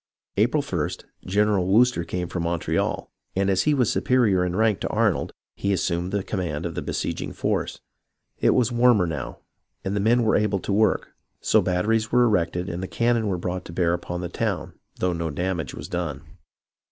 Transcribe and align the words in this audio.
April 0.37 0.63
1st, 0.63 1.03
General 1.27 1.67
Wooster 1.67 2.03
came 2.03 2.27
from 2.27 2.41
Montreal, 2.41 3.11
and 3.35 3.51
as 3.51 3.61
he 3.69 3.75
was 3.75 3.91
superior 3.91 4.43
in 4.43 4.55
rank 4.55 4.79
to 4.79 4.87
Arnold, 4.87 5.31
he 5.55 5.71
assumed 5.71 6.11
the 6.11 6.23
com 6.23 6.39
mand 6.39 6.65
of 6.65 6.73
the 6.73 6.81
besieging 6.81 7.31
force. 7.33 7.81
It 8.39 8.55
was 8.55 8.71
warmer 8.71 9.05
now, 9.05 9.41
and 9.85 9.95
the 9.95 9.99
men 9.99 10.23
were 10.23 10.35
able 10.35 10.57
to 10.57 10.73
work, 10.73 11.09
so 11.39 11.61
batteries 11.61 12.11
were 12.11 12.23
erected 12.23 12.67
and 12.67 12.81
the 12.81 12.87
cannon 12.87 13.27
were 13.27 13.37
brought 13.37 13.63
to 13.65 13.73
bear 13.73 13.93
upon 13.93 14.21
the 14.21 14.27
town 14.29 14.73
though 14.95 15.13
no 15.13 15.29
dam 15.29 15.59
age 15.59 15.75
was 15.75 15.87
done. 15.87 16.23